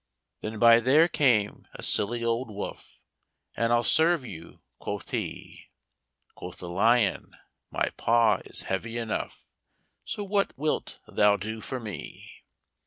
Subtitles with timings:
[0.41, 2.97] Then by there came a silly old wolf,
[3.55, 5.69] 'And I'll serve you,' quoth he;
[6.33, 7.35] Quoth the Lyon,
[7.69, 9.45] 'My paw is heavy enough,
[10.03, 12.41] So what wilt thou do for me?'